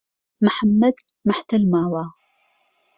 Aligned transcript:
محەممەد 0.45 0.97
مهحتەل 1.27 1.63
ماوه 1.73 2.05